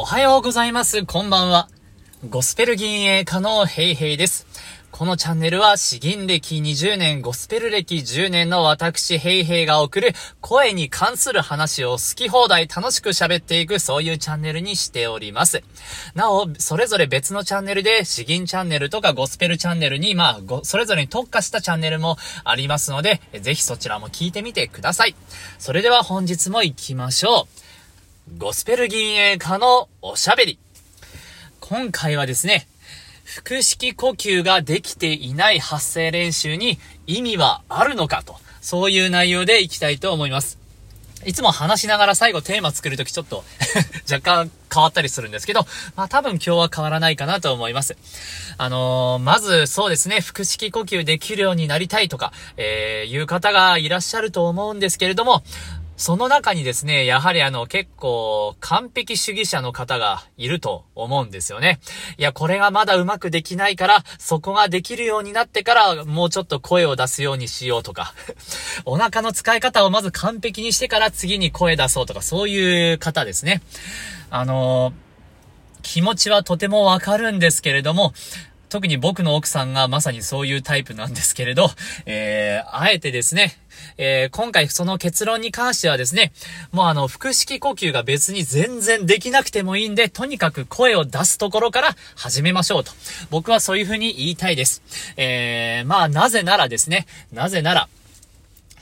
[0.00, 1.04] おはようございます。
[1.04, 1.68] こんばんは。
[2.30, 4.46] ゴスペル銀営家のヘイヘイです。
[4.92, 15.64] このチャンネルは詩吟歴20年、ゴスペル歴10年の私ヘイヘイが送る声に関する話を好き放題楽しく喋っていくそういうチャンネルにしております。
[16.14, 25.16] なお、それぞれ別のチャンネルで詩吟チャンネルとかゴスペルチャンネルに、まあ、それぞれに特化したチャンネルもありますので、ぜひそちらも聞いてみてください。
[25.58, 27.67] それでは本日も行きましょう。
[28.36, 30.58] ゴスペル銀営家のおしゃべり。
[31.60, 32.68] 今回はですね、
[33.46, 40.58] 腹式呼吸ができていない発声練習に意味はあるのかと、そういう内容でいきたいと思います。
[41.24, 43.44] いつも話しながら最後テーマ作るときちょっと
[44.10, 45.66] 若干変わったりするんですけど、
[45.96, 47.96] まあ多分今日は変わらないかなと思います。
[48.56, 55.42] あのー、まずそうですね、腹式呼吸できるようになりたいとか、えー、いう方がいらっしゃると思うんですけれども、
[55.98, 61.80] その中にですね、やはりあの結構完璧主義者の方がいると思うんですよね。
[62.18, 68.14] いや、これがまだうまくできないから、そこができるようになってからもうちょっと声を出すようにしようとか、
[68.86, 73.60] お腹の使い方をまず完璧にしてから次に声出そうとか、そういう方ですね。
[74.30, 74.92] あの
[75.82, 78.12] 気持ちはとてもわかるんですけれども、
[78.68, 81.70] 特に僕の奥さんがまさにそういうタイプなんですけれど、
[82.06, 83.56] えー、あえてですね、
[83.96, 86.32] えー、今回その結論に関してはですね、
[86.72, 92.92] もうあの、腹式呼吸が別に全然できなくてもいいんで、とにかく声を出すところから始めましょうと。
[93.30, 94.82] 僕はそういうふうに言いたいです。
[95.16, 97.88] えー、まあ、なぜならですね、なぜなら、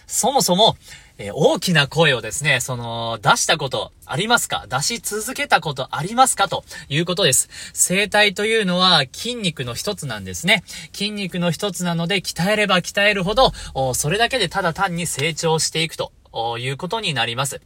[0.06, 0.76] そもそも、
[1.18, 4.66] えー、大きな声をですね、その、出したことありますか？
[4.68, 6.46] 出し続けたことありますか？
[6.48, 7.48] ということです。
[7.72, 10.62] 声帯というのは筋肉の一つなんですね。
[10.92, 13.52] 筋肉の一つなので、鍛えれば鍛えるほど、
[13.94, 16.12] それだけでただ単に成長していくと
[16.58, 17.62] いうことになります。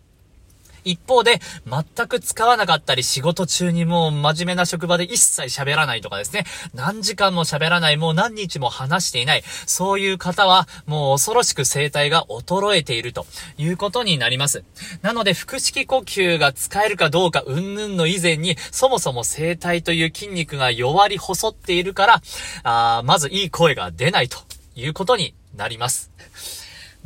[0.85, 13.27] 一方で、全く使わなかったり、仕事中にもう真面目な職場で一切喋らないとかですね、何時間も喋らない、もう何日も話していない、そういう方は、もう恐ろしく声帯が衰えていると
[13.59, 14.65] いうことになります。
[15.03, 22.23] なので、腹式呼吸が使えるかどうか、うんぬんの以前に、そもそも声帯という筋肉が弱り細っているから、
[22.63, 24.39] あまずいい声が出ないと
[24.75, 26.11] いうことになります。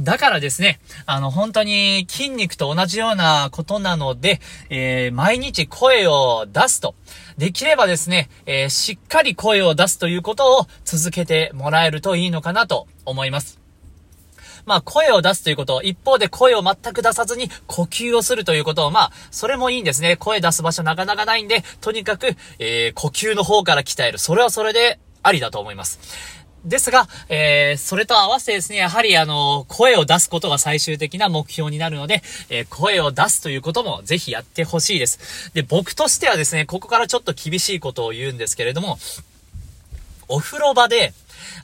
[0.01, 6.97] だからですね、あの、本当に筋肉と同じようなことなので、えー、毎日声を出すと。
[7.39, 13.61] できればですね、えー、しっかり声を出すということを続けてもらえるといいのかなと思います。
[14.67, 20.17] まあ、声を出すということ、一方で声を全く出さずに呼吸をするということを、まあ、それもいいんですね。
[20.17, 24.19] 声出す場所なかなかないんで、とにかく、えー、呼吸の方から鍛える。
[24.19, 26.44] それはそれでありだと思います。
[26.65, 35.53] ですが、えー、それと合わせてですね、やはりあの、声を出すことが最終的な目標になるので、えー、声を出すということもぜひやってほしいです。
[35.53, 38.99] で、僕としてはですね、ここからちょっと厳しいことを言うんですけれども、
[40.29, 41.13] お風呂場で、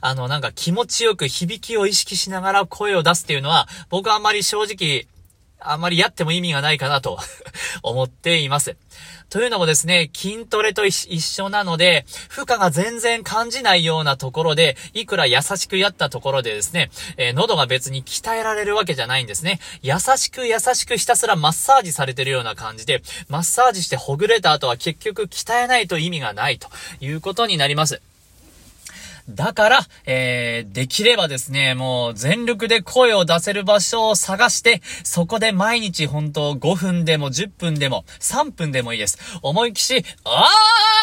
[0.01, 5.07] あの、なんか気持ちよく響きを意識しながら声を出すっていうのは、僕はあんまり正直、
[5.63, 7.19] あんまりやっても意味がないかなと
[7.83, 8.75] 思っています。
[9.29, 19.61] というのもですね、筋トレと一緒なので、負荷が全然感じないようなところで、いくら優しくやったところでですね、えー、喉が別に鍛えられるわけじゃないんですね。
[19.81, 26.67] 優しく優しくひたすらマッサージされてるような感じで、マッサージしてほぐれた後は結局鍛えないと意味がないと
[26.99, 28.01] いうことになります。
[29.29, 39.17] だから、えー、できればですね、もう全力で声を出せる場所を探して、そこで毎日本当5分でも10分でも3分でもいいです。
[39.41, 40.49] 思いっきし、あ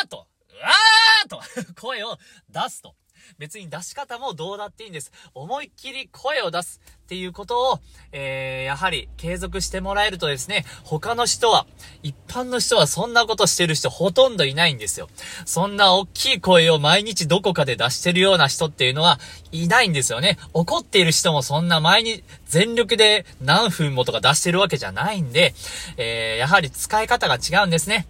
[0.05, 0.27] ーと、
[0.62, 1.41] あーと
[1.81, 2.19] 声を
[2.51, 2.95] 出すと。
[3.39, 5.12] 別に出し方もどうだっていいんです。
[5.34, 7.81] 思いっきり声を出すっていうことを、
[8.12, 11.66] えー、やはり継続してもらえるとですね、他の人は、
[12.03, 15.09] 一般の人はそんなことしてる人ほとんどいないんですよ。
[15.47, 19.19] そんな大きい声を毎日どこかで出してるような人っていうのは
[19.53, 20.39] いないんですよね。
[20.53, 25.55] 怒っている人もそんな前に全力で何分もとか出してるわけじゃないんで、
[25.97, 28.07] えー、やはり使い方が違うんですね。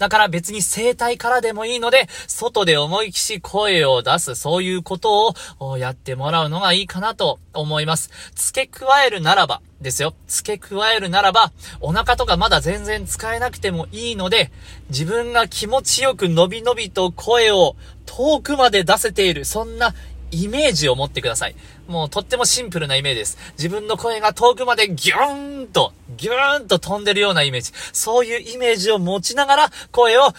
[0.00, 8.10] だから別に声帯からでもいいので、外で思いきし声を出す、そういうことをやってもらうのがいいかなと思います。
[8.34, 10.14] 付け加えるならば、ですよ。
[10.26, 11.52] 付け加えるならば、
[11.82, 14.50] お腹とかまだ全然使えなくてもいいので、
[14.88, 17.76] 自分が気持ちよく伸び伸びと声を
[18.06, 19.94] 遠くまで出せている、そんな
[20.30, 21.56] イメージを持ってください。
[21.86, 23.38] もうとってもシンプルなイメージです。
[23.58, 27.72] 自分の声が遠くまでギューンと、ギューンと飛んでるようなイメージ。
[27.92, 30.32] そういうイメージを持ちながら、声を、うわー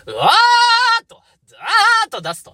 [1.04, 2.54] っと、ザーッと出すと。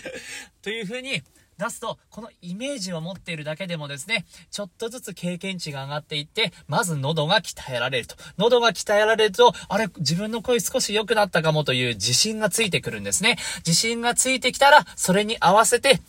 [0.62, 1.22] という風に
[1.58, 8.16] 出すと、このイメージを持っているだけでもですね、ちょっとずつ経験値が上がっていって、まず喉が鍛えられると。
[8.36, 13.38] 喉が鍛えられると、あれ、自分の声少し良くなったかもという自信がついてくるんですね。
[13.66, 16.00] 自信がついてきたら、それに合わせて、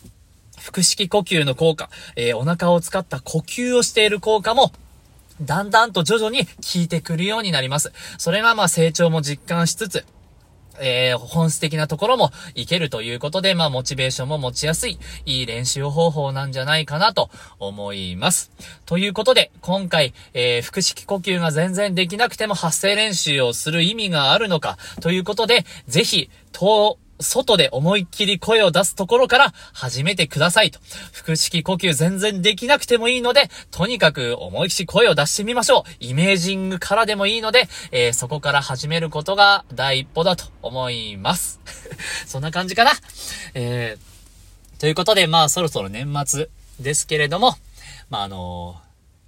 [0.58, 4.72] 腹式呼吸の効果、えー、お腹を使った呼吸をしている効果も、
[5.40, 7.92] だんだんと徐々に効いてくるようになります。
[8.18, 10.04] それがまあ成長も実感しつつ、
[10.80, 18.50] えー、本質的なところもいけるということで、まあ、モチベーションも持ちやすい、いい練習方法なんじゃないかなと思います。
[18.86, 30.78] ということで、今回、えー、腹式呼吸が全然できなくても発声練習をする意味があるのか、ということで、ぜひ、と、外で思いっきり声を出すところから始めてくださいと。
[31.12, 35.82] 腹式呼吸全然できなくてもいいので、とにかく思いっきり声を出してみましょう。
[36.00, 41.60] イメージングからでもいいので、えー、そこから始めることが第一歩だと思います。
[42.26, 42.92] そんな感じかな。
[43.54, 46.48] えー、ということで、まあそろそろ年末
[46.78, 47.56] ですけれども、
[48.10, 48.80] まああの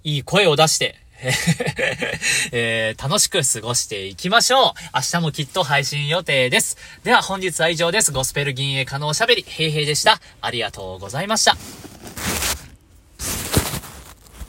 [0.05, 1.00] ー、いい声を出して、
[2.51, 4.73] えー、楽しく過ごしていきましょう。
[4.95, 6.77] 明日もきっと配信予定です。
[7.03, 8.11] では本日は以上です。
[8.11, 10.19] ゴスペル銀営可能しゃべり、平平でした。
[10.41, 11.90] ありがとうございました。